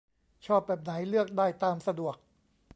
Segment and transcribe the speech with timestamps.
[0.45, 2.15] ชอบแบบไหนเลือกได้ตามสะดวก